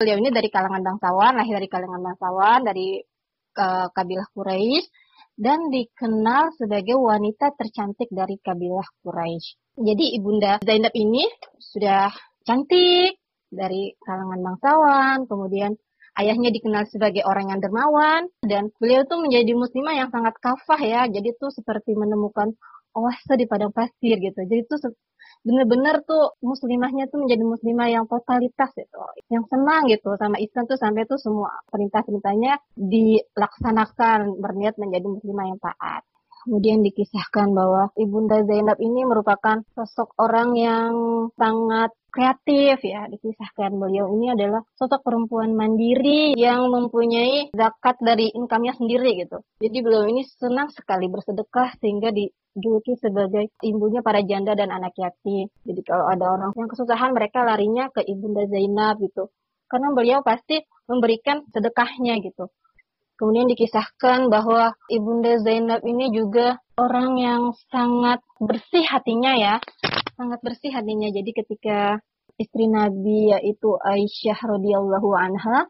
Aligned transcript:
beliau 0.00 0.16
ini 0.16 0.32
dari 0.32 0.48
kalangan 0.48 0.80
bangsawan, 0.80 1.36
lahir 1.36 1.60
dari 1.60 1.68
kalangan 1.68 2.00
bangsawan, 2.00 2.64
dari 2.64 3.04
uh, 3.60 3.92
kabilah 3.92 4.24
Quraisy 4.32 4.88
dan 5.36 5.68
dikenal 5.68 6.56
sebagai 6.56 6.96
wanita 6.96 7.52
tercantik 7.52 8.08
dari 8.08 8.40
kabilah 8.40 8.88
Quraisy. 9.04 9.76
Jadi 9.76 10.16
ibunda 10.16 10.56
Zainab 10.64 10.96
ini 10.96 11.28
sudah 11.60 12.08
cantik 12.48 13.20
dari 13.52 13.92
kalangan 14.00 14.40
bangsawan, 14.40 15.28
kemudian 15.28 15.76
ayahnya 16.16 16.48
dikenal 16.48 16.88
sebagai 16.88 17.20
orang 17.28 17.52
yang 17.52 17.60
dermawan 17.60 18.24
dan 18.40 18.72
beliau 18.80 19.04
tuh 19.04 19.20
menjadi 19.20 19.52
muslimah 19.52 20.00
yang 20.00 20.08
sangat 20.08 20.32
kafah 20.40 20.80
ya. 20.80 21.04
Jadi 21.12 21.36
tuh 21.36 21.52
seperti 21.52 21.92
menemukan 21.92 22.56
oase 22.96 23.36
di 23.36 23.44
padang 23.44 23.70
pasir 23.70 24.16
gitu. 24.16 24.40
Jadi 24.48 24.64
tuh 24.64 24.96
bener-bener 25.40 26.04
tuh 26.04 26.36
muslimahnya 26.44 27.08
tuh 27.08 27.24
menjadi 27.24 27.44
muslimah 27.44 27.88
yang 27.88 28.04
totalitas 28.04 28.70
gitu, 28.76 29.00
yang 29.32 29.44
senang 29.48 29.88
gitu 29.88 30.12
sama 30.20 30.36
Islam 30.36 30.64
tuh 30.68 30.76
sampai 30.76 31.02
tuh 31.08 31.16
semua 31.16 31.50
perintah-perintahnya 31.72 32.60
dilaksanakan 32.76 34.36
berniat 34.36 34.76
menjadi 34.76 35.06
muslimah 35.08 35.46
yang 35.48 35.60
taat. 35.60 36.02
Kemudian 36.50 36.82
dikisahkan 36.82 37.54
bahwa 37.54 37.94
Ibunda 37.94 38.42
Zainab 38.42 38.74
ini 38.82 39.06
merupakan 39.06 39.62
sosok 39.70 40.18
orang 40.18 40.58
yang 40.58 40.92
sangat 41.38 41.94
kreatif 42.10 42.82
ya 42.82 43.06
dikisahkan 43.06 43.70
beliau 43.78 44.10
ini 44.18 44.34
adalah 44.34 44.66
sosok 44.74 45.06
perempuan 45.06 45.54
mandiri 45.54 46.34
yang 46.34 46.66
mempunyai 46.66 47.54
zakat 47.54 48.02
dari 48.02 48.34
income-nya 48.34 48.74
sendiri 48.74 49.22
gitu. 49.22 49.46
Jadi 49.62 49.78
beliau 49.78 50.10
ini 50.10 50.26
senang 50.26 50.74
sekali 50.74 51.06
bersedekah 51.06 51.78
sehingga 51.78 52.10
dijuluki 52.10 52.98
sebagai 52.98 53.54
ibunya 53.62 54.02
para 54.02 54.18
janda 54.26 54.58
dan 54.58 54.74
anak 54.74 54.98
yatim. 54.98 55.46
Jadi 55.62 55.80
kalau 55.86 56.10
ada 56.10 56.34
orang 56.34 56.50
yang 56.58 56.66
kesusahan 56.66 57.14
mereka 57.14 57.46
larinya 57.46 57.94
ke 57.94 58.02
Ibunda 58.02 58.42
Zainab 58.50 58.98
gitu. 58.98 59.30
Karena 59.70 59.94
beliau 59.94 60.18
pasti 60.26 60.58
memberikan 60.90 61.46
sedekahnya 61.54 62.18
gitu. 62.26 62.50
Kemudian 63.20 63.52
dikisahkan 63.52 64.32
bahwa 64.32 64.72
Ibunda 64.88 65.36
Zainab 65.44 65.84
ini 65.84 66.08
juga 66.08 66.56
orang 66.80 67.20
yang 67.20 67.42
sangat 67.68 68.24
bersih 68.40 68.80
hatinya 68.88 69.36
ya. 69.36 69.54
Sangat 70.16 70.40
bersih 70.40 70.72
hatinya. 70.72 71.12
Jadi 71.12 71.36
ketika 71.36 72.00
istri 72.40 72.64
Nabi 72.64 73.36
yaitu 73.36 73.76
Aisyah 73.76 74.40
radhiyallahu 74.40 75.12
anha 75.12 75.68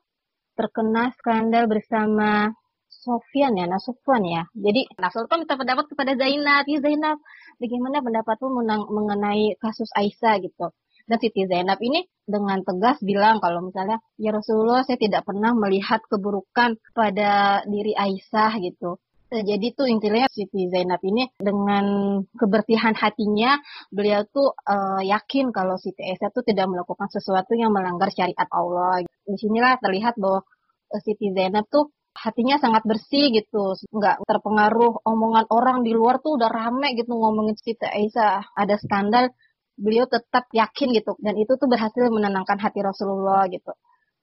terkena 0.54 1.10
skandal 1.18 1.66
bersama 1.66 2.54
Sofyan 2.86 3.58
ya, 3.58 3.66
Nasufwan 3.66 4.22
ya. 4.22 4.46
Jadi 4.54 4.86
Nasufwan 5.02 5.42
minta 5.42 5.58
pendapat 5.58 5.90
kepada 5.90 6.14
Zainab. 6.14 6.62
Ya 6.70 6.78
Zainab, 6.78 7.18
bagaimana 7.58 7.98
pendapatmu 7.98 8.62
mengenai 8.94 9.58
kasus 9.58 9.90
Aisyah 9.98 10.38
gitu. 10.38 10.70
Dan 11.10 11.18
Siti 11.18 11.42
Zainab 11.50 11.82
ini 11.82 12.06
dengan 12.22 12.62
tegas 12.62 13.02
bilang 13.02 13.42
kalau 13.42 13.66
misalnya 13.66 13.98
ya 14.14 14.30
Rasulullah 14.30 14.86
saya 14.86 14.94
tidak 14.94 15.26
pernah 15.26 15.50
melihat 15.58 15.98
keburukan 16.06 16.78
pada 16.94 17.66
diri 17.66 17.98
Aisyah 17.98 18.62
gitu. 18.62 19.02
Jadi 19.30 19.74
tuh 19.74 19.86
intinya 19.90 20.26
Siti 20.30 20.70
Zainab 20.70 21.02
ini 21.06 21.26
dengan 21.38 22.18
kebersihan 22.34 22.94
hatinya 22.98 23.58
beliau 23.90 24.26
tuh 24.26 24.54
uh, 24.54 25.02
yakin 25.02 25.50
kalau 25.50 25.78
Siti 25.78 26.02
Aisyah 26.02 26.30
tuh 26.34 26.46
tidak 26.46 26.66
melakukan 26.70 27.10
sesuatu 27.10 27.58
yang 27.58 27.74
melanggar 27.74 28.10
syariat 28.10 28.46
Allah. 28.50 29.02
Di 29.06 29.34
sinilah 29.38 29.78
terlihat 29.82 30.14
bahwa 30.18 30.46
uh, 30.94 31.00
Siti 31.02 31.30
Zainab 31.30 31.66
tuh 31.70 31.94
hatinya 32.10 32.58
sangat 32.58 32.82
bersih 32.82 33.30
gitu, 33.30 33.78
nggak 33.94 34.26
terpengaruh 34.26 35.06
omongan 35.06 35.46
orang 35.54 35.86
di 35.86 35.94
luar 35.94 36.18
tuh 36.18 36.34
udah 36.34 36.50
rame 36.50 36.98
gitu 36.98 37.14
ngomongin 37.14 37.54
Siti 37.54 37.86
Aisyah 37.86 38.50
ada 38.58 38.74
skandal 38.82 39.30
beliau 39.80 40.04
tetap 40.04 40.44
yakin 40.52 40.88
gitu 40.92 41.16
dan 41.24 41.34
itu 41.40 41.56
tuh 41.56 41.66
berhasil 41.66 42.04
menenangkan 42.12 42.60
hati 42.60 42.84
Rasulullah 42.84 43.48
gitu. 43.48 43.72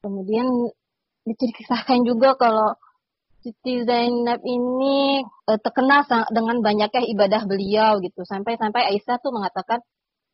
Kemudian 0.06 0.46
diceritakan 1.26 2.06
juga 2.06 2.38
kalau 2.38 2.78
Siti 3.42 3.86
Zainab 3.86 4.42
ini 4.44 5.24
uh, 5.24 5.60
terkenal 5.62 6.04
dengan 6.34 6.58
banyaknya 6.60 7.04
ibadah 7.06 7.42
beliau 7.48 7.98
gitu. 8.04 8.22
Sampai-sampai 8.26 8.92
Aisyah 8.92 9.18
tuh 9.24 9.32
mengatakan 9.32 9.80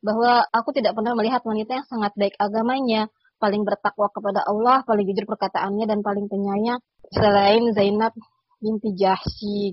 bahwa 0.04 0.44
aku 0.52 0.74
tidak 0.76 0.98
pernah 0.98 1.16
melihat 1.16 1.40
wanita 1.46 1.80
yang 1.80 1.86
sangat 1.88 2.12
baik 2.18 2.36
agamanya, 2.36 3.08
paling 3.38 3.62
bertakwa 3.62 4.10
kepada 4.12 4.44
Allah, 4.44 4.84
paling 4.84 5.04
jujur 5.08 5.24
perkataannya 5.30 5.84
dan 5.88 6.00
paling 6.02 6.26
penyayang 6.28 6.80
selain 7.12 7.70
Zainab 7.76 8.12
binti 8.58 8.90
Jahsy 8.96 9.60